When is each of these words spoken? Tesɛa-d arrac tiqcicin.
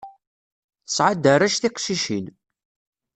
Tesɛa-d 0.85 1.25
arrac 1.33 1.55
tiqcicin. 1.57 2.25